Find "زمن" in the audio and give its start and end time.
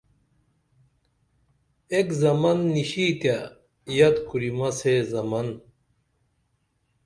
2.23-2.57, 5.11-5.47